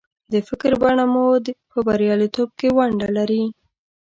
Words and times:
د 0.33 0.33
فکر 0.47 0.71
بڼه 0.81 1.05
مو 1.11 1.25
په 1.71 1.77
برياليتوب 1.87 2.49
کې 2.59 2.67
ونډه 2.77 3.07
لري. 3.17 3.43